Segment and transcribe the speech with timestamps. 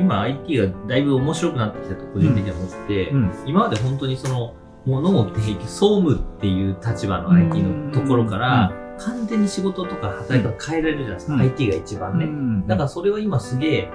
[0.00, 4.54] 今 IT がだいぶ面白くなってきたと個人的には思って、うん今まで本当にその、
[4.86, 11.34] 物を提供、総務っていう立場の IT のところから、完全に仕事とか働き方変えられるじゃないですか。
[11.34, 12.26] うん IT が一番ね。
[12.26, 13.88] ねだからそれは今すげえ、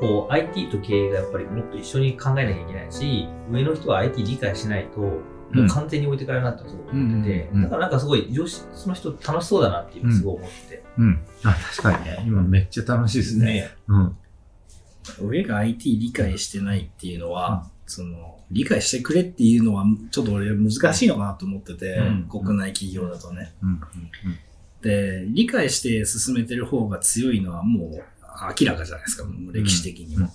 [0.00, 5.22] こう IT と経営がやっぱりもっと一緒に考えなきゃいけないし、上の人は IT 理解しないと、も
[5.62, 10.84] う完全に置いてかれるなってす思ってて、うんうんうんだからなんかすごい上司、その人楽しそうだなっていうのすごい思ってて。
[10.98, 11.20] うん。
[11.44, 12.24] あ、確かにね。
[12.26, 13.46] 今めっちゃ楽しいですね。
[13.46, 14.16] ねうん。
[15.20, 22.28] 上が IT 理解してないっていうのは、その、理解してくれっていうのは、ちょっと俺難しいのかなと思ってて、うん。
[22.28, 23.52] 国内企業だとね。
[23.62, 23.80] うん。
[24.82, 28.04] で、理解して進めてる方が強いのはもう
[28.60, 30.32] 明らかじゃないですか、もう歴史的にも。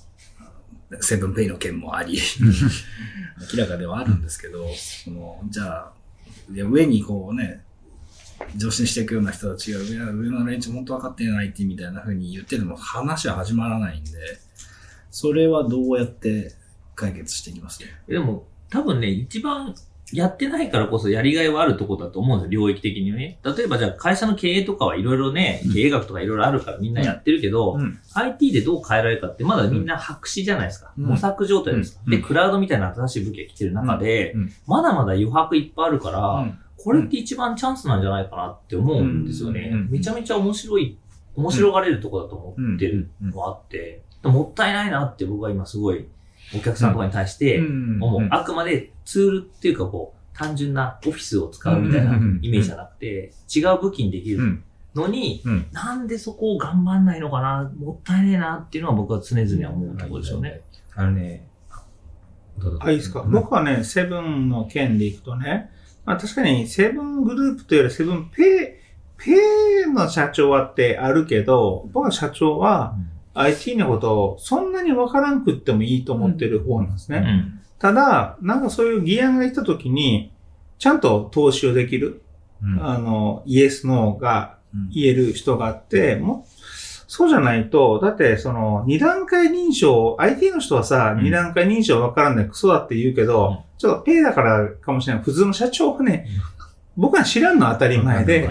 [1.02, 2.20] セブンペイの件もあり、
[3.54, 5.94] 明らかではあるんですけど、そのじゃあ、
[6.50, 7.64] で上にこうね、
[8.56, 14.12] 上司にしていくような人たちが上上の連中本当分かってないってみたいな風に言ってても話は始まらないんで、
[15.12, 16.54] それはどうやって
[16.96, 17.80] 解決していきます？
[18.08, 19.76] でも、多分ね、一番
[20.12, 23.40] やってないからこそやりがいはあるとこだと思うんですよ、領域的にね。
[23.44, 28.00] 例えばじゃあ会社の経営とかはいろいろね、経営学とかいろいろあるからみんなやってるけど、うん。
[28.16, 30.94] IT でどう変えられるかってまだみんな白紙じゃないですか。
[30.98, 32.02] うん模索状態です。
[32.04, 39.70] うんで、クラウドみたいな新しい武器が来てる中で、うんまだまだ余白いっぱいあるから、うんこれって一番チャンスなんじゃないかなって思うんですよね。
[39.74, 39.90] うん。
[39.90, 40.98] めちゃめちゃ面白い、
[41.36, 46.08] 面白がれるとこだと思ってるのもあって、もったいないなって僕は今すごい
[46.56, 48.28] お客さんとかに対して思う。
[48.32, 54.64] あくまでツールっていうかこう、単純なオフィスを使うみたいなイメージじゃなくて、違う武器にできるうん。
[54.96, 55.68] のに、うん。
[55.72, 60.62] なんでそこを頑張んないのかな、もったいねえなっていうのは僕は常々思うところですよね。
[60.96, 61.48] あのね、
[62.80, 63.22] あ、いいですか。
[63.22, 63.32] うん。
[63.32, 65.70] 僕はね、セブンの件でいくとね、
[66.10, 69.32] まあ確かにセブングループというよりセブンペイ、ペ
[69.88, 72.96] イの社長はってあるけど、僕は社長は
[73.36, 77.20] IT のことをそんなにわからんくってもいいと思ってる方なんですね。
[77.20, 77.60] うん。
[77.78, 80.32] ただ、なんかそういう議案が来た時に、
[80.80, 82.24] ちゃんと投資をできる、
[82.64, 86.59] うんあの、イエス、ノーがうん言える人があって、もう、
[87.12, 91.24] そうじゃないと、だってその二段階認証、IT の人はさ、うん。
[91.24, 93.58] 二段階認証わからんないクソだって言うけど、うん。
[93.80, 95.24] ちょっとペイだからかもしれない。
[95.24, 96.28] 普通の社長はね、
[96.96, 98.48] 僕は知らんのは当たり前で、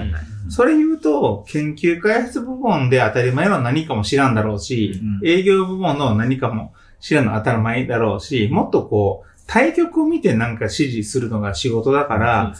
[0.48, 5.28] それ言うと、研究開発部門で当たり前の何かも知らんだろうし、うん。
[5.28, 12.54] 営業部門の何かも知らんの当たり前だろうし、もっとこう、対局を見てなんか指示するのが仕事だから、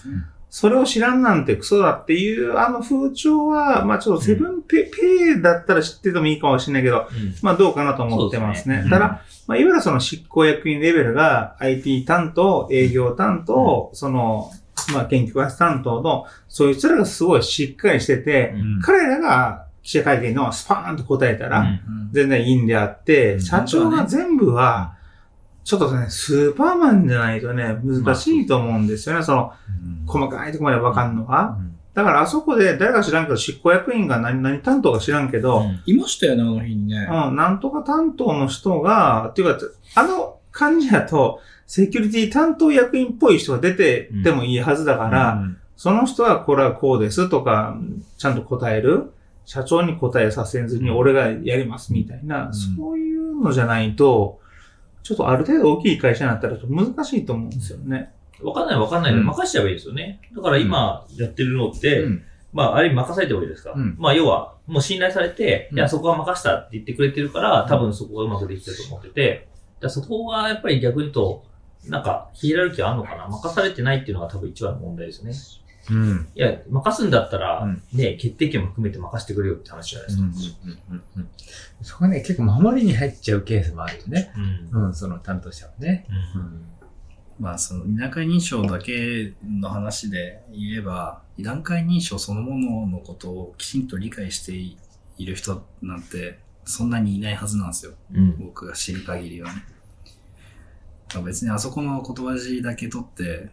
[0.51, 7.35] それを知らんなんてクソだっていうあの風潮は、まあちょっとセブンペ,、ペイだったら知っててもいいかもしれないけど、うん。
[7.43, 8.79] まあどうかなと思ってますね。
[8.79, 8.91] すね。
[8.91, 14.51] ただ、まあいわゆるその執行役員レベルが IT 担当、営業担当、その、
[14.95, 18.81] まあ研究開発担当の、そういう人らがすごいしっかりしてて、うん。
[18.81, 22.11] 彼らが記者会見のスパーンと答えたら、うん。
[22.13, 23.41] 全然いいんであって、うん。
[23.43, 24.95] 社長が全部は、
[25.69, 29.23] ちょっとね、スーパーマンじゃないとね、難しいと思うんですよね。
[29.23, 29.53] その、
[30.07, 31.59] 細かいところまでわかんのは。
[31.93, 37.07] だからあそこで誰か知らんけど、執行役員が何、何担当か知らんけど、うん、いましたよね、あの日にね。
[37.07, 39.61] なんとか担当の人が、っていうか、
[39.95, 45.43] あの感じだと、セキュリティ担当役員っぽい人が出ててもいいはずだから、
[45.77, 47.77] その人はこれはこうですとか、
[48.17, 49.13] ちゃんと答える。
[49.45, 54.41] 社長に答えさせずに俺がやりますみたいな、んそういうのじゃないと、
[55.09, 58.13] ちょっとある程度大きい会社になったら難しいと思うんですよね。
[58.43, 59.27] わかんないわかんないでうん。
[59.27, 60.21] 任しちゃえばいいですよね。
[60.37, 62.23] だから今やってるのって、うん。
[62.53, 63.97] まあ、あれ任されてもいいですか、うん。
[63.99, 65.79] まあ、要は、もう信頼されて、うん。
[65.79, 69.49] いや、そこは任したって言ってくれてるから、多分そこがうまくできてると思ってて、
[69.81, 71.47] だからそこはやっぱり逆に言うと、
[71.87, 73.29] なんか、ヒエラルキーあるのかな？
[73.29, 75.33] 任されてないっていうのが多分一番の問題ですよね。
[75.91, 76.29] うん。
[76.35, 80.59] いや、任すんだったら、うんね、決定権も含めて任せてくれよって話じゃないですか。
[81.83, 84.33] そこがね、結構守りに入っちゃうケースもあるよね。
[84.73, 84.87] うん。
[84.87, 86.07] うん、その担当者はね。
[86.35, 86.65] うん
[87.39, 94.77] まあ、その、二段階認証だけの話で言えば、二段階認証そのもののことをきちんと理解してい
[95.25, 97.93] る人なんて、そんなにいないはずなんですよ。
[98.13, 98.37] うん。
[98.39, 99.65] 僕が知る限りはね。
[101.15, 103.49] まあ別にあそこの言葉尻だけ取って、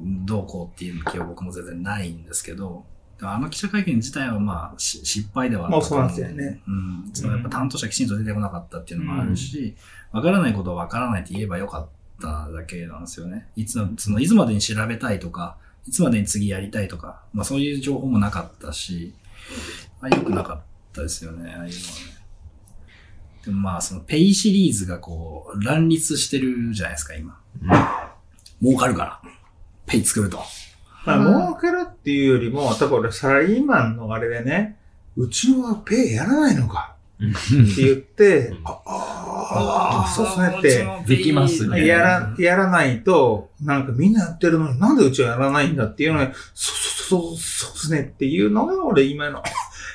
[0.00, 2.84] どうこうっていう気は僕も全然ないんですけど、
[3.22, 6.62] あの記者会見自体はまあし失敗ではあったそうなんですよね。
[6.66, 7.10] うん。
[7.12, 9.76] そのやっぱ担当者きちんと出てこなかったっていうのもあるし、
[10.12, 11.88] わ、からないことはわからないって言えばよかっ
[12.20, 13.48] ただけなんですよね。
[13.56, 19.14] いつの、そのいつまでに調べたいとか、いつまでに次やりたいとか、まあそういう情報もなかったし、
[20.00, 20.62] あ良くなかっ
[20.92, 21.70] たですよね、ああいうのはね。
[23.44, 27.38] でもまあそのペイシリーズがこう乱立してるじゃないですか、今。
[28.62, 29.22] 儲かるから。
[29.90, 30.38] ペイ作ると。
[31.04, 34.76] まあ、儲かるっていうよりも、多分俺サラリーマンのあれでね、
[35.16, 36.94] うちはペイやらないのか。
[37.20, 46.76] って言って、ああー、そうっすねって、できますねやら、やらないと、なんかみんなやってるのになんでうちはやらないんだっていうのに、そう
[47.08, 49.42] そうそう、そうですねっていうのが俺今の、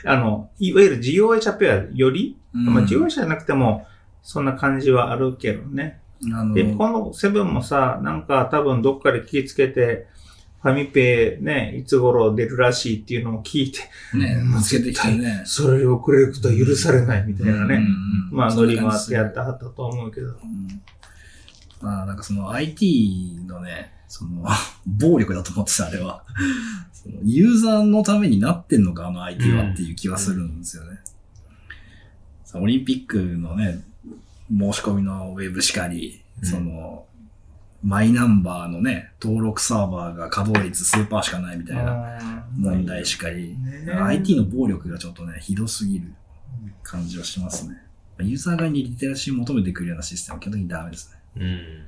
[0.06, 3.88] あの、いわゆる事業会社ペアより、まあ事業会社じゃなくても、
[4.22, 6.00] そんな感じはあるけどね。
[6.34, 10.08] あので、このセブンもさ、なんか多分どっかで気ぃつけて、
[10.62, 13.80] ファミペイね、いつ頃出るらしいっていうのを聞いて、
[14.18, 15.44] ね、うんつけてきてね。
[15.46, 17.76] それより遅れることは許されないみたいなね。
[17.76, 17.86] うんうん
[18.32, 20.28] まあ、そんなノリもあ感じするってやってはったと思うけど。
[20.28, 20.82] うん
[21.82, 24.44] まあ、なんかその IT のね、その、
[24.88, 26.24] 暴力だと思ってた、あれは。
[26.94, 31.00] そのユーザーのためになってんのか、あの IT はっていう気はするんですよね。
[32.44, 33.84] さオリンピックのね、
[34.50, 37.06] 申し込みのウェブしかり、うんその、
[37.84, 46.14] マイナンバーのね、登録サーバーが稼働率数パーしかないみたいな問題しかり、ね IT の暴力がちょっとね、ひどすぎる
[46.82, 47.82] 感じはしますね。
[48.20, 51.20] ユーザー側にリテラシーを求めてくるようなシステムは基本的にダメですね。
[51.36, 51.86] うん。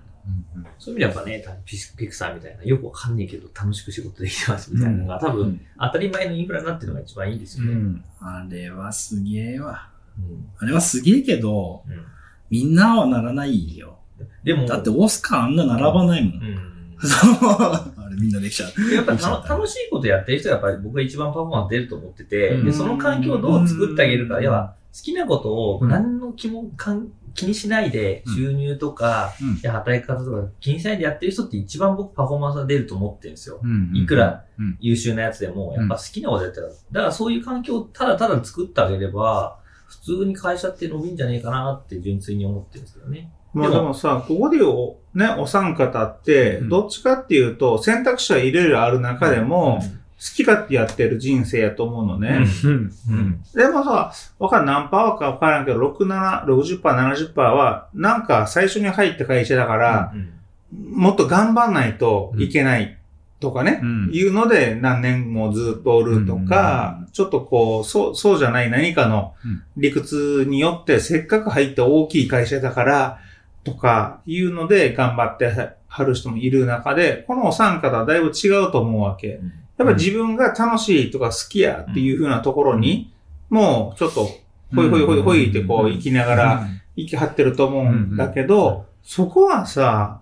[0.77, 7.71] そういう意味ではやっぱね、ピピクサーみたいな、よくわかんないけど楽しく仕事できてますみたいなのが、多分、当たり前のインフラになってるのが一番いいんですよね。
[7.71, 8.04] うん。
[8.19, 9.89] あれはすげえわ。
[10.19, 12.06] うんあれはすげえけど、うん
[12.49, 13.99] みんなはならないよ。
[14.44, 16.33] でも、だってオスカーあんな並ばないもん。
[16.33, 16.77] うん。
[16.99, 18.94] あれみんなできちゃう。
[18.94, 19.13] やっぱ
[19.47, 33.59] 楽しいことやってる人がやっぱり僕が一番パフォーマンス出ると思ってて、うんでその環境をどう作ってあげるか、うん要は好きなことをうん何の気もかん気にしないでうん収入とか、うん働き方とか気にしないでやってる人って一番僕パフォーマンスが出ると思ってるんですよ。
[33.61, 36.69] うんいくらうん優秀なやつでも、やっぱ好きなことやってる。
[36.91, 43.31] だからそういう環境をただただ作ってあげれば、普通に会社って伸びんじゃねえかなって純粋に思ってるんですけどね。
[43.54, 52.45] まあでもさ、ここでお、ね、お三方って、うんどっちかっていうと、選択肢はいろいろある中でも、好き勝手やってる人生やと思うのね。
[52.63, 52.92] うん。
[53.10, 53.44] うん。
[53.54, 60.33] でもさ、わかん何パーかわからんけど、6、7、60%、70%は、なんか最初に入った会社だから、うん
[60.72, 62.96] もっと頑張んないといけない
[63.39, 64.10] とかね、うん。
[64.12, 69.63] いうので何年もずっとおるとか、ちょっとこう、そう、そうじゃない何かのうん。
[69.78, 73.19] 理屈によってせっかく入った大きい会社だから、
[73.63, 79.40] とかいうので頑張ってはる人もいる中で、このお三方はだいぶ違うと思うわけ。
[79.78, 83.13] やっぱり自分が楽しいとか好きやっていう風なところに、
[83.50, 84.30] もうちょっと、
[84.75, 90.22] ほいほいほいほいってこう生きながら、生き張ってると思うんだけど、そこはさ、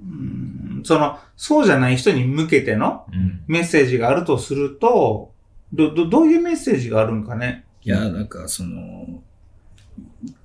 [0.00, 3.44] うんその、そうじゃない人に向けてのうん。
[3.46, 5.32] メッセージがあるとすると、
[5.72, 7.64] ど、ど、どういうメッセージがあるんかね？
[7.82, 9.22] いや、なんかその、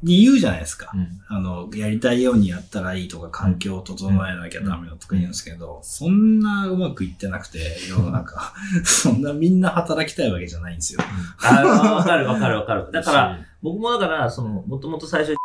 [0.03, 0.91] 理由じゃないですか。
[0.93, 8.53] うんあの、やりたいようにやったらいいとか、環境を整えなきゃダメだとか言うんですけど、そんなうまくいってなくて、世の中、
[8.85, 10.99] そんなみんな働きたいわけじゃないんですよ。
[11.41, 11.63] あ
[11.95, 12.91] わかるわかるわかる。
[12.91, 15.37] だから、僕もだから、その、もともと最初に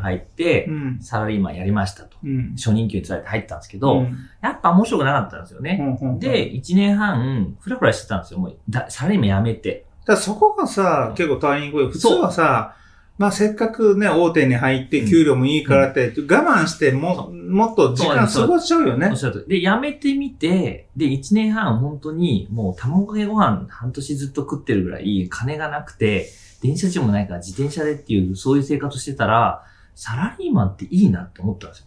[0.00, 0.98] 入ってう、ん。
[1.00, 2.16] サラリーマンやりましたと。
[2.24, 2.54] うん。
[2.56, 5.98] 初任給につられて入ったんですけど、うんやっぱ面白くなかったんですよね。
[6.20, 8.38] で、1年半、フラフラしてたんですよ。
[8.38, 9.86] もうだ、サラリーマン辞めて。
[10.06, 12.76] だそこがさ、結構ターニング普通はさ、
[13.18, 19.10] まあせっかくね、大手に入って給料もいいからって、我慢しても、もっと時間過ごしちゃうよね
[19.48, 26.28] で、辞めてみて、で、1年半本当にもう卵かけご飯半年ずっと食ってるぐらい金がなくて、
[26.62, 29.64] 電車賃もないから自転車でっていう、そういう生活してたら、
[29.96, 31.86] サラリーマンっていいなって思ったんですよ。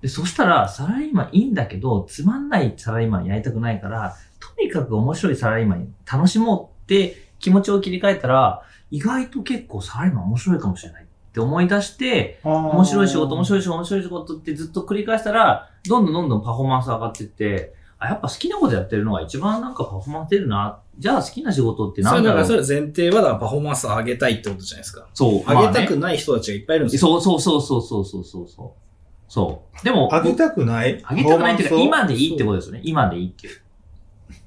[0.00, 13.46] で、そしたら、サラリーマンいいんだけど、つまんないサラリーマンやりたくないから、とにかく面白いサラリーマン楽しもうって気持ちを切り替えたら、意外と結構サラリーマン面白いかもしれないって思い出して、面面白い仕事、面い。
[13.46, 20.80] 白い仕事、面白い仕事ってずっと繰り返したら、どんどんどんどんパフォーマンス上がっていって、あ、やっぱ好きなことやってるのが一番なんかパフォーマンス出るな。
[20.98, 25.08] じゃあ好きな仕事ってそれだから、なんだろうそれ前提はだからパフォーマンスを上げたいってことじゃないですか。
[25.14, 25.32] そう。
[25.32, 27.16] 上げたまあくない人たちがいっぱいいるんですよ。
[27.16, 28.82] ねそうそうそうそうそうそうそう。
[29.28, 29.84] そう。
[29.84, 31.00] でも、あげたくない？
[31.04, 32.82] あげたくないっていうか、今でいいってことですよね。
[32.84, 33.60] 今でいいっていう。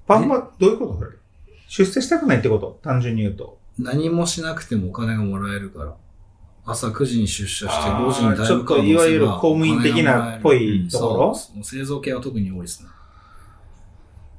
[0.08, 1.12] パフォーマンス、どういうことそれ？
[1.68, 2.80] 出世したくないってこと？
[2.84, 3.58] 単純に言うと。
[3.80, 5.96] 何もしなくてもお金がもらえるから。
[6.68, 11.36] 朝9時に出社してあー5時にタイムカードちょっといわゆる公務員的なっぽいところ？
[11.36, 12.90] そう製造系は特に多いですね。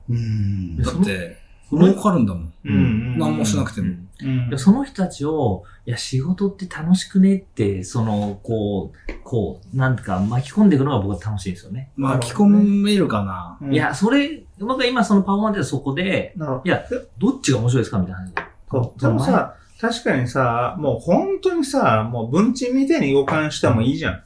[0.08, 1.38] うんだって、
[1.70, 2.52] 儲かるんだもん。
[2.64, 3.88] うん何もしなくても。
[3.88, 11.90] うんでその人たちを、いや、仕事って楽しくねって、その、こう、こう、なんか巻き込んでいくのが僕は楽しいんですよね。
[11.96, 12.46] 巻き込
[12.82, 13.58] めるかな。
[13.60, 16.82] うんいや、それ、僕は今そのパフォーマンスでそこで、なるほどいや、
[17.18, 18.30] どっちが面白いですかみたいな。
[18.70, 19.00] そう。
[19.00, 24.22] でもさ、確かにさ、もう本当にさ、もう文鎮みたいに動かんしてもいいじゃん。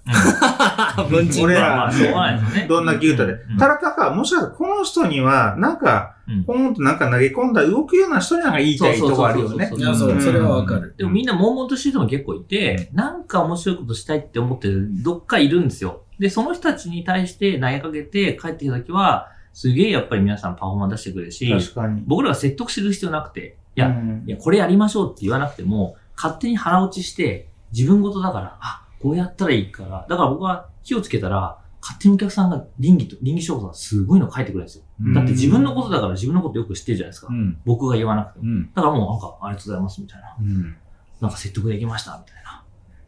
[1.10, 2.66] 文鎮俺らしょうがないですよね。
[2.68, 3.58] どんな牛タでうん。
[3.58, 9.78] ただ、たか、もしかしたらこの人には、なんか、うんポンとなんか投げ込んだ動くような人になんか言いたいとこあるよねそう。
[9.80, 10.94] いや、そうう、んそれはわかる。
[10.96, 16.02] でもみんな悶々としてる人も結構いて、なんか面白いことしたいって思ってる、どっかいるんですよ。
[16.20, 22.04] で、その人たちに対して投げかけて帰ってきたときは、すげえやっぱり皆さんパフォーマンス出してくれるし、確かに。
[22.06, 34.84] 僕らが説得する必要なくて、いや、うんいや、これやりましょうって言わなくても、勝手に腹落ちして、自分事だから、あ、こうやったらいいから、だから僕は火をつけたら、勝手にお客さんが倫理と、倫理証拠がすごいの書いてくれるんですよ。
[35.14, 37.28] だって自分のことだから自分のことよく知ってるじゃないですか。
[37.30, 37.58] うん。
[37.64, 38.44] 僕が言わなくても。
[38.44, 38.70] うん。
[38.74, 40.36] だからもうなんか、ありがとうございますみたいな。
[40.38, 40.76] うん。
[41.22, 42.64] なんか説得できましたみたいな。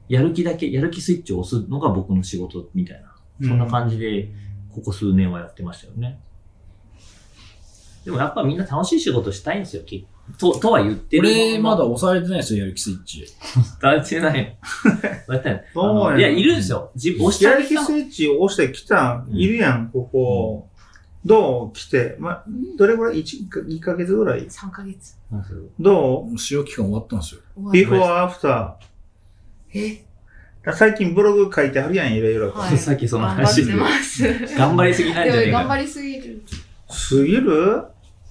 [0.08, 3.14] やる気だけ、やる気スイッチを押すのが僕の仕事みたいな。
[3.46, 4.32] そんな感じで、
[4.70, 6.18] ここ数年はやってましたよね。
[8.04, 10.06] でもやっぱみんな楽しい仕事したいんですよ、き
[10.38, 13.26] と、とは言ってる俺、まだ押されてないですよ、やる気スイッチ。
[13.82, 14.34] 伝えてない。
[14.34, 14.56] 伝
[15.30, 16.18] えてない。
[16.18, 16.90] いや、いるんですよ。
[16.94, 20.68] 自押してやる気スイッチを押してきた、いるやん、ここ。
[21.24, 22.42] どう来て、ま、
[22.76, 25.14] どれぐらい ?1 か、2ヶ月ぐらい？3ヶ月。
[25.78, 26.38] どう？
[26.38, 27.40] 試用期間終わったんですよ。
[27.72, 28.76] ビフォーアフタ
[29.72, 29.78] え？
[30.64, 30.72] ー。
[30.74, 32.58] 最近ブログ書いてあるやん、いろいろと。
[32.58, 32.78] はい。
[32.78, 34.22] さっきその頑張話ってます。
[34.56, 35.46] 頑張りすぎなんじゃねえか。
[35.46, 36.52] でも頑張りすぎるって
[36.90, 37.82] すぎる？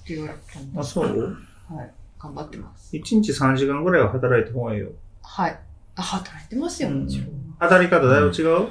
[0.06, 0.34] 言われ
[0.74, 0.92] たあ、す。
[0.92, 1.36] そう？
[1.76, 1.94] はい。
[2.18, 2.96] 頑張ってます。
[2.96, 4.90] ?1 日3時間ぐらいは働いた方がいいよ。
[5.22, 5.58] はい。
[5.96, 7.54] あ、働いてますよ、もちろん。
[7.58, 8.68] 働き方だいぶ違う、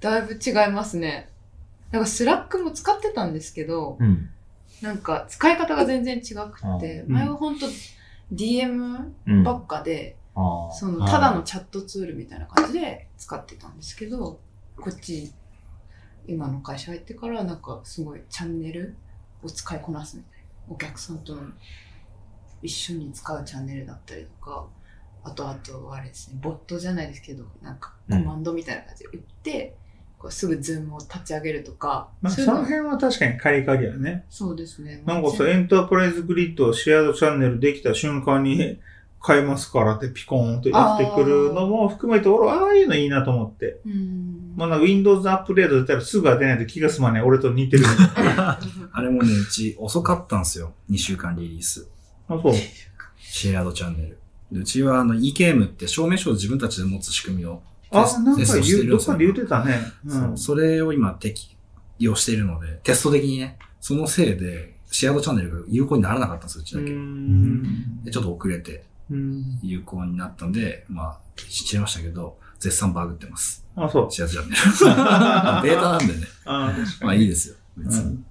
[0.00, 1.28] だいぶ違いますね。
[1.90, 4.28] なんかスラックも使ってたんですけど、うん。
[4.80, 7.66] なんか使い方が全然違くて、うん前は本当
[8.32, 9.42] DM うん。
[9.44, 14.40] ばっかで、あーそのただのチャットツールみたいな感じで使ってたんですけど、
[14.80, 15.32] こっち、
[16.26, 18.96] 今の会社入ってからなんかすごいチャンネル
[19.42, 20.42] を使いこなすみたいな。
[20.68, 21.42] お客さんとの
[22.62, 24.66] 一緒に使うチャンネルだったりとか、
[25.24, 29.76] あとあとあれですね、ボットじゃないですけど、なんかコマンドみたいな感じで打って、
[30.18, 34.24] こうすぐズームを立ち上げるとか、まあ、そのその辺は確かにカリカリやね。
[34.30, 35.02] そうですね。
[35.04, 38.78] なんかさ、 Enterprise Grid を shared channel できた瞬間に
[39.24, 43.80] 変えますからってピコーンとやってくるのも含めて、俺、ああいうのいいなと思って。
[43.86, 44.54] うん。
[44.56, 47.22] まあ、なんか Windows アップデート出たらすぐ当てないと気が済まない。
[47.22, 47.84] 俺と似てる。
[47.86, 48.58] あ、
[48.92, 50.72] あれもね、うち遅かったんですよ。
[50.90, 51.88] 2週間リリース。
[52.28, 52.52] そう。
[53.18, 54.18] shared channel。
[54.50, 59.92] でうちはあの eKM って証明書を自分たちで持つ仕組みをあテス、なんかテストして言う、るんですよどっかで言ってたね。
[60.04, 60.10] う。
[60.10, 61.56] そうんそれを今適
[61.98, 66.92] 用しているので、テスト的にね、そのせいでシェアードチャンネルが有効にならなかったんですよ、うちうだけ。
[66.92, 68.04] ん。
[68.04, 69.58] でちょっと遅れてうん。
[69.62, 73.66] 有効になったんで、まあ、知っちゃいましたけど、絶賛バグってます。
[73.76, 74.10] あ、そう。
[74.10, 75.72] シェアードチャンネル。
[75.74, 76.26] ベータなんでね。
[76.44, 77.06] あ確かに。
[77.06, 77.54] まあいいですよ。
[77.76, 78.04] 別に。
[78.04, 78.24] うん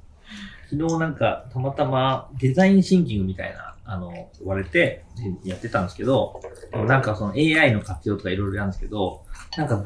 [0.69, 5.03] 昨日なんか、たまたまデザインシンキングみたいな、あの、言われて、
[5.43, 6.41] でやってたんですけど、
[6.87, 9.23] なんかその AI の活用とかいろいろやるんですけど、
[9.57, 9.85] なんか、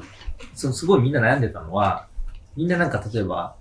[0.53, 2.07] そのすごいみんな悩んでたのは、
[2.55, 3.55] みんななんか例えば、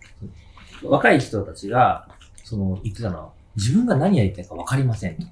[0.83, 2.09] 若い人たちが、
[2.45, 5.27] その言ってたのは、自分が何やりたいか分かりませんと。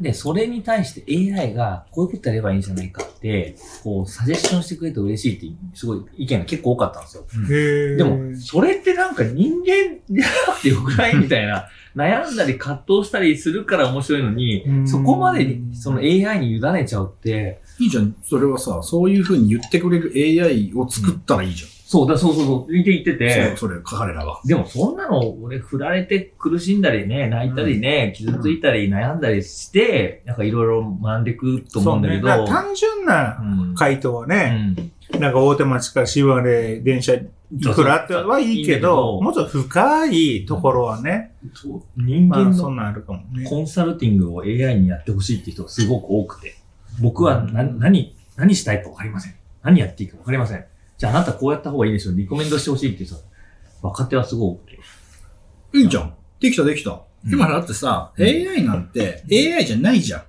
[0.00, 3.54] で、それに対して AI がこういうことやればいいんじゃないかって、
[3.84, 7.24] こう、サジェッションしてくれると嬉しいって、すごい意見が結構多かったんですよ。
[7.96, 14.88] でも、それってなんか人間じゃなくてよくないみたいな、悩んだり葛藤したりするから面白いのにう、ん。
[14.88, 18.14] そこまでその AI に委ねちゃうって、いいじゃん。
[18.22, 21.70] それはさ、そういう風に言ってくれる AI を作ったらいいじゃん。
[21.92, 24.40] そうだ、そうそうそう、見て言ってて、そうそれ、彼らが。
[24.46, 32.46] でもそんなの俺振られて苦しんだりね、泣いたりね、傷ついたり悩んだりして、なんかいろいろ学んでいくと思うんだけど、そうね。
[32.50, 33.74] 単純なうん。
[33.74, 37.28] 回答はうね、んなんか大手町から芝で電車い
[37.74, 43.44] くらってはいいけど、もっと深いところはね、そう人ま間そんなんあるかもね。
[43.44, 46.56] コンサルティングを AI にやってほしいっていう人がすごく多くて、
[47.00, 49.34] 僕はな何、何したいか分かりません。
[49.62, 50.64] 何やっていいか分かりません。
[50.96, 52.14] じゃああなたこうやった方がいいですよ。
[52.16, 53.16] リコメンドしてほしいっていう人、
[53.82, 54.78] 若手はすごく多くて。
[55.78, 56.14] いいじゃん。
[56.40, 56.90] できたできた。
[56.90, 60.22] うん今だってさ、うん AI なんて AI じゃないじゃん。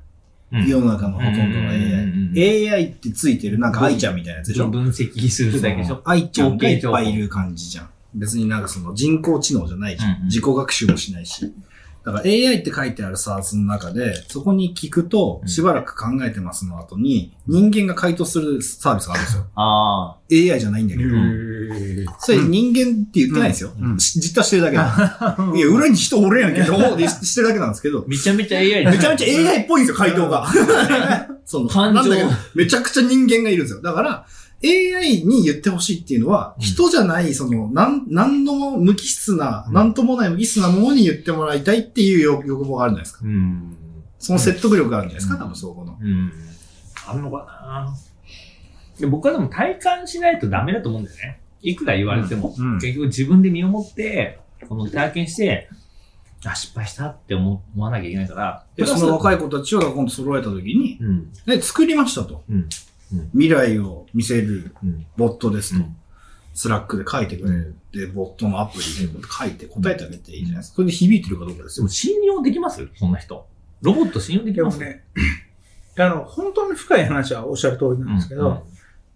[0.58, 2.70] うん世の中のほとんどのうんうんうん AI。
[2.70, 4.68] AI ってついてるなんか愛ちゃんみたいなやつでしょ？
[4.70, 6.02] 分析するだけでしょ？
[6.06, 7.90] 愛ちゃんがいっぱいいる感じじゃん。
[8.16, 10.12] 別になんかその人工知能じゃないじゃん。
[10.12, 11.52] うんうん自己学習もしないし。
[12.06, 19.46] だから AI って書いてあるサースの中で、そこに聞くと、しばらく考えてますの後に、人間が回答するサービスがあるんですよ。
[19.56, 21.10] あ AI じゃないんだけど。
[22.20, 23.72] それ人間って言ってないですよ。
[23.80, 25.38] うんし実はしてるだけだ。
[25.56, 28.04] いや、裏に人おるやんけど、でしてるだけなんですけどあ。。
[28.06, 30.48] めちゃめちゃ AI めちゃめちゃ AI っぽいんですよ、回答が。
[31.46, 33.82] その、感情なんだけど、めちゃくちゃ人間がいるんですよ。
[33.82, 34.26] だから、
[34.64, 43.26] AI に言ってほしいっていうのは、うん人じゃない、その、なん、なんのも無機質な、うんなんともない無機質なものに言ってもらいたいっていう欲欲望があるじゃないですか。
[43.26, 43.78] うん。
[44.20, 45.98] その説得力があるんじゃないですか、多分そこの。
[46.02, 46.32] うん。
[47.06, 47.94] あるのかな
[49.00, 51.42] で僕はでも体感しないとダメだと思うんだよね。
[51.62, 54.40] いくら言われても、うんうん結局自分で身をもって、
[54.70, 55.70] この体験して、
[56.46, 58.66] あ、失敗したって思思わなきゃいけないから。
[58.76, 61.34] で、その若い子たちを今度揃えた時に、うん。
[61.46, 62.44] で、作りましたと。
[62.50, 62.70] うん。
[63.34, 65.06] 未来を見せるうん。
[65.18, 65.84] ボットですと。
[65.84, 65.96] うん
[66.56, 67.76] スラックで書いてくれる。
[67.92, 70.76] で、ボットのアプリで書いて答えてあげていいじゃないですか。
[70.76, 71.90] それで響いてるかどうかですよでも。
[71.90, 72.88] 信用できます？
[72.96, 73.48] そんな人。
[73.82, 74.78] ロボット信用できます？
[74.78, 75.04] でもね、
[75.98, 78.68] あの、本当に深い話はおっしゃる通りなんですけど、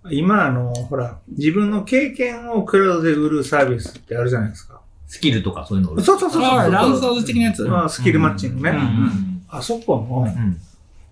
[0.09, 4.81] 今、あの、ほら、自分の経験をクラウドで売るサービスってあるじゃないですか。
[5.05, 6.71] スキルとかそういうのを売るそうそうそうそう。
[6.71, 7.61] ランサーズ的なやつ。
[7.65, 8.71] まあ、スキルマッチングね。
[8.71, 10.59] うんうんあそこも、うん。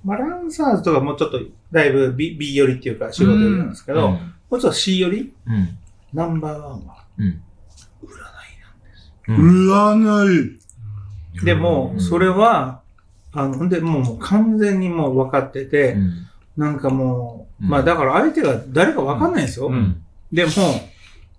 [0.05, 1.39] まあ、ランサーズとかもうちょっと、
[1.71, 4.19] だいぶ B, B 寄りっていうか仕事寄りなんですけど、も
[4.51, 5.33] うちょっと C 寄り？
[5.47, 5.77] うん。
[6.13, 7.25] ナンバーワンはうん。
[7.25, 7.41] 占い
[9.27, 9.71] うん。
[9.71, 10.59] 占
[11.41, 11.43] い。
[11.43, 12.81] でも、うんそれは、
[13.33, 16.27] あの、ほんで、もうもう完全にもう分かってて、うん。
[16.55, 19.67] なんかもう、うんまあだから相手が誰か分かんないんですよ。
[19.67, 20.03] うん。
[20.31, 20.51] でも、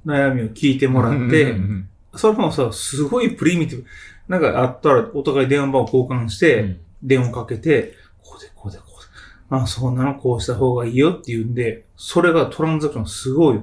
[0.04, 3.87] 悩みを聞いてもらって、うんそれもさ、すごいプリミティブ。
[4.26, 7.92] なんかあったらお互い電話番号交換して、電話かけて、
[8.23, 9.06] こうでこうでこうで。
[9.48, 13.56] あ、そうなの、こうした方がいいよって言うんで、それがトランザクションすごい。
[13.56, 13.60] う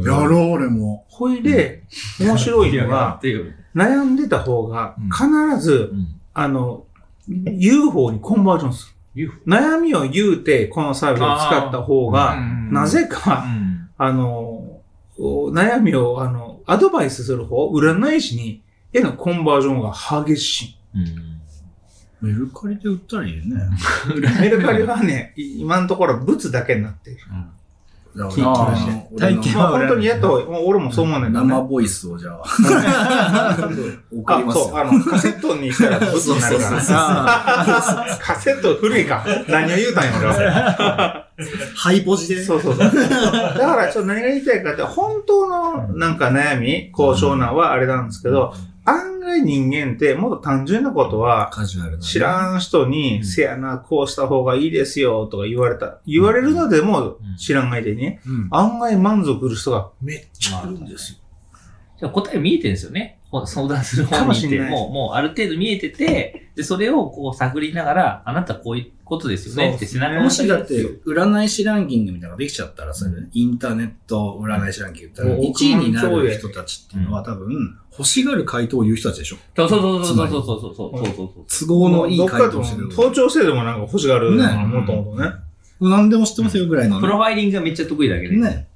[0.00, 0.04] ん。
[0.04, 1.04] やろう、俺も。
[1.08, 1.82] ほいで、
[2.20, 3.54] 面白いのやがっ、ていう。
[3.74, 6.20] 悩んでた方がうん必ず、うん。
[6.34, 6.84] あの、
[7.26, 8.94] 言う方にコンバージョンする。
[9.14, 9.34] UFO。
[9.46, 12.36] 悩みを言うて、このサービスを使った方が、
[12.70, 13.88] なぜか、うん。
[13.96, 14.80] あの、
[15.18, 18.62] お悩みを、あの、アドバイスする方、占い師に、
[18.92, 19.92] へのコンバージョンが
[20.24, 20.76] 激しい。
[20.96, 21.33] うん。
[22.20, 23.60] メルカリで売ったらいいよね。
[24.40, 27.18] メルカリはね、い今のところ物だけになってる。
[28.16, 30.46] だ聞いてました俺の体験まあ本当にやった方がいい。
[30.46, 33.56] もう俺もそう思うねんだけどね生ボイスをじゃあ、あ、
[34.14, 34.78] 送りますそう、よ。
[34.78, 36.80] あの、カセットにしたら物になるから。
[38.22, 39.24] カセット古いか。
[39.48, 41.26] 何を言うたんや、俺は。
[41.74, 42.44] ハイポジで。
[42.44, 42.90] そうそうそう。
[42.90, 48.54] だから、ちょっと何が言いたいかって、本当のなんか悩み、交渉なんはあれなんですけど、
[48.86, 52.02] 案外人間ってもっと単純なことは、カジュアルなね。
[52.02, 56.00] 知らん人に、せやな、こうした方がいいですよ、とか言われた。
[56.06, 58.48] 言われるのでも知らん相手に、うん。
[58.50, 61.18] 案外満足する人がめっちゃいるんですよ。
[61.98, 63.18] じゃあ答え見えてるんですよね。
[63.40, 70.74] ほ相談する方にいて、かもしれないもう、もうある程度見えてて、で、それをこう探りながら、あなたこういうことですよねって背中をも押しだって、
[71.06, 79.36] 占い師ランキングみたいなのができちゃったら、それで、インターネット占い師ランキングってもう1位になる人たちっていうのは多分、欲しがる回答を言う人たちでしょ。
[79.56, 81.66] そうそうそうそうそうそうそうそうそうそう。
[81.66, 82.88] 都合のいいどっかと回答をしてる。
[82.88, 85.30] 盗聴制度もなんか欲しがるもともとね。
[85.80, 87.00] 何でも知ってますよぐらいのね。
[87.00, 88.68] プロファイリングがめっちゃ得意だけど、ね。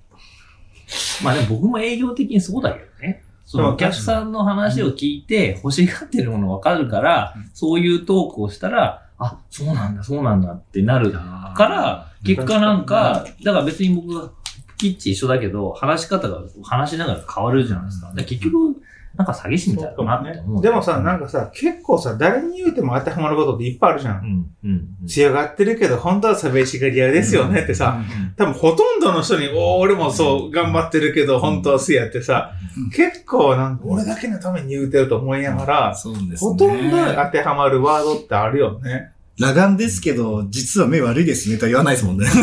[1.22, 3.24] まあでも僕も営業的にそうだけどね。
[3.48, 14.30] そのお客さんの話を聞いて欲しがってるもの分かるから、そういうトークをしたら、あ、そうなんだ、そうなんだってなるから、結果なんか、だから別に僕が
[14.78, 18.12] キッチ一緒だけど、話し方が話しながら変わるじゃないですか。
[18.14, 18.80] で結局、
[19.18, 20.62] なんか詐欺師みたいだなって思う。
[20.62, 24.12] でもさ、なんかさ、結構さ、誰に言うても当てはまることっていっぱいあるじゃ。
[24.12, 24.70] うんん、うん、
[25.02, 25.06] うん。
[25.08, 28.00] 強がってるけど、本当は寂しがり屋ですよねってさ、
[28.36, 32.52] 多分ほとんどの人に、おー俺もそう、頑張ってるけど、本当は好きやってさ、
[32.94, 36.36] 結構なんか、俺だけのために言うてると思いながら、そうですね。
[36.36, 39.10] ほとんど当てはまるワードってあるよね。
[39.40, 42.26] 裸眼ですけど、実は目悪いですねとは言わないですもんね。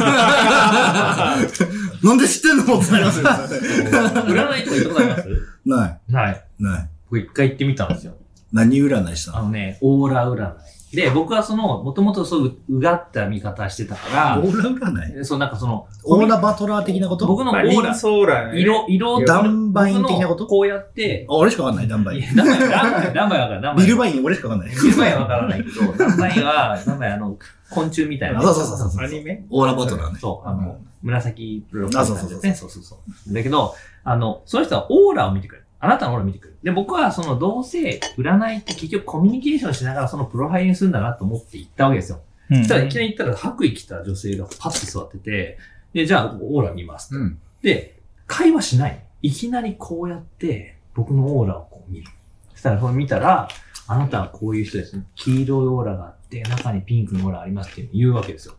[2.06, 3.26] なんで知ってんのってなりますよ。
[3.30, 5.30] 占いとか行ったことあります？
[5.66, 6.00] ない。
[6.10, 6.46] ない。
[6.60, 6.90] ない。
[7.10, 8.14] 僕一回行ってみたんですよ。
[8.54, 9.38] 何占いしたの？
[9.40, 10.54] あのね、オーラ占い。
[10.94, 15.18] で、僕はその、もともとそう、うがった見方してたかオーラ占い？
[15.18, 17.26] ら、そう、なんかその、オーラバトラー的なこと？
[17.28, 18.60] 僕のオまあ、ーラ、ソーラーね。
[18.62, 20.46] 色、色、ダンバイン的なこと？
[20.46, 22.36] こうやって、あ俺しかわかんない、ダンバイン。
[22.36, 23.88] ダンバイン、ダンバイン、ダンバインわかる、ダンバイン。
[23.88, 24.76] ビルバイン俺しかわかんない。
[24.76, 27.38] ビルバインはわからないけど、ダンバインは、ダンバインあの、
[27.72, 28.42] 昆虫みたいな。
[28.42, 29.44] そうそうそうそうアニメ？
[29.50, 30.20] オーラバトラーね。
[30.22, 32.54] そう、あの、紫プロあそうそうそうね。
[32.54, 33.34] そうそうそう。
[33.34, 35.65] だけど、あの、その人はオーラを見てくれる。
[35.80, 36.58] あなたのオーラを見てくれる。
[36.64, 42.22] で、僕はその、どうせ占いって結局コミュニケーションしながらそのプロファイリングするんだなと思って行ったわけですよ。
[42.50, 45.58] そしたらいきなり行ったら白衣着た女性がパッて座ってて、
[45.94, 47.18] で、じゃあオーラ見ますと。
[47.18, 47.40] うん。
[47.62, 49.04] で、会話しない。
[49.22, 52.08] いきなりこうやって僕のオーラをこう見る。
[52.54, 53.48] そしたらそれ見たら、
[53.88, 55.06] あなたはこういう人ですね。
[55.16, 58.56] 黄色いオーラがあって、中にピンクのオーラありますって言うわけですよ。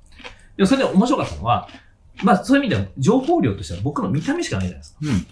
[0.56, 1.68] でもそれで面白かったのは、
[2.22, 4.98] まあそういう意味では情報量としては僕の見た目しかないじゃないですか。
[5.02, 5.26] うん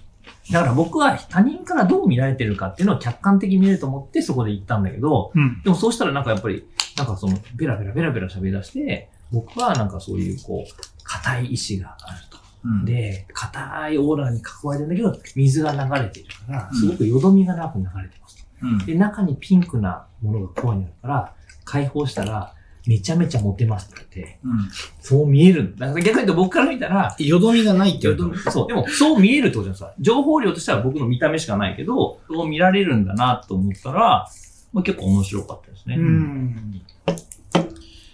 [0.50, 5.62] だから僕は他人からどう見られてるかっていうのを客観的に見れると思ってそこで行ったんだけど、うん。
[5.62, 12.38] でもそうしたらなんかやっぱり、なんかその、ベラベラベラベラ喋り出して、僕はなんかそういうこう、硬い意志があると。
[12.64, 18.44] うんで、硬いオーラに囲われてるんだけど、水が流れているから、すごくよどみがなく流れてますと。
[18.62, 22.54] うんで、中にピンクなものがコアにあるから、解放したら、
[22.87, 24.59] めちゃめちゃモテますって言って、うん。
[25.01, 25.90] そう見えるんだ。
[25.90, 29.94] から逆に言うと僕から見たら、よどみがないってことそう、でもそう見えるってことじゃないですか。
[30.01, 34.29] 情報量としては僕の見た目しかないけど、そう見られるんだなと思ったら、
[34.73, 35.97] まあ、結構面白かったですね。
[35.97, 36.73] うん。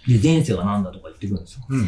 [0.07, 1.65] で、前世は何だとか言ってくるんですよ。
[1.69, 1.87] うん。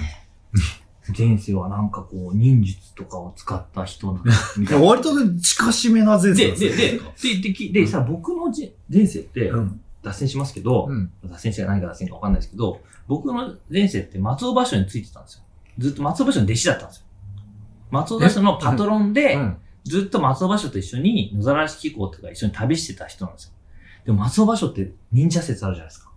[1.17, 4.86] 前世はなんかこう、忍術とかを使った人なんだ、みいやたいな。
[4.88, 7.00] 割と近しめな前世で、で、で、で、
[7.41, 9.82] で、で、で、さ、僕のじ前世って、うん。
[10.03, 11.11] 脱線しますけど、うん。
[11.25, 15.43] 脱線して何が脱線か分かんないですけど、僕の前世って松尾芭蕉についてたんですよ。
[15.79, 17.03] ずっと松尾芭蕉の弟子だったんですよ。
[17.89, 19.57] 松尾芭蕉のパトロンで、うん。
[19.85, 23.51] ずっと松尾芭蕉と一緒に野ざらし機構とか一緒に旅してた人なんですよ。
[24.05, 26.11] でも松尾芭蕉って忍者説あるじゃないですか。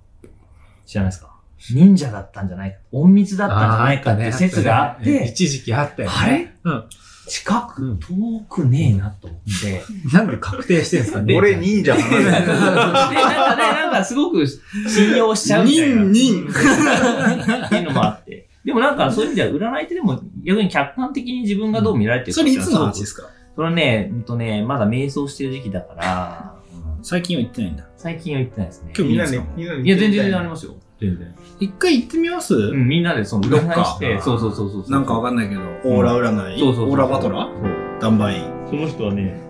[0.85, 1.35] 知らないですか？
[1.73, 2.79] 忍者だったんじゃないか。
[2.93, 6.15] 隠密だったんじゃないかっていう説があって、一時期あったよね。
[6.17, 6.53] あれ？
[6.65, 6.85] うん。
[7.29, 9.83] 近く、遠くねえなと思って。
[10.13, 11.37] なんで確定してんすかね。
[11.37, 12.31] 俺忍者かで、な。
[12.33, 13.11] なんか
[13.57, 16.05] ね、なんかすごく信用しちゃうみたいな。
[16.05, 18.49] 忍忍っていうのもあって。
[18.65, 23.29] でもなんかそういう意味では占いってでも逆に客観的に自分がどう見られてるかそれいつの話すですか？
[23.55, 26.55] それはね、うんとね、まだ瞑想してる時期だから、
[27.03, 27.85] 最近は行ってないんだ。
[27.97, 28.93] 最近は行ってないですね。
[28.97, 29.83] 今日みんなで、みんなで。
[29.83, 30.75] いや、全然ありますよ。
[31.01, 31.35] 全然。
[31.61, 32.55] 一回行ってみます？
[32.55, 34.91] うん、みんなでそのどっかして、そうそうそうそうそう。
[34.91, 36.59] なんかわかんないけど、オーラ占い？
[36.59, 36.91] そうそう。
[36.91, 37.47] オーラバトラ？
[37.47, 38.01] そう。
[38.01, 38.67] ダンバイン。
[38.69, 39.41] その人はね、